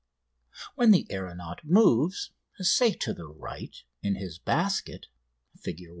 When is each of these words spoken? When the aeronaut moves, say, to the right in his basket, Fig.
When 0.73 0.89
the 0.89 1.05
aeronaut 1.11 1.61
moves, 1.63 2.31
say, 2.59 2.91
to 2.93 3.13
the 3.13 3.27
right 3.27 3.83
in 4.01 4.15
his 4.15 4.39
basket, 4.39 5.05
Fig. 5.55 5.83